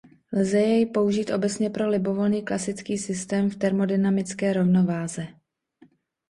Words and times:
Lze 0.33 0.59
jej 0.59 0.85
použít 0.85 1.29
obecně 1.31 1.69
pro 1.69 1.89
libovolný 1.89 2.45
klasický 2.45 2.97
systém 2.97 3.49
v 3.49 3.55
termodynamické 3.55 4.53
rovnováze. 4.53 5.27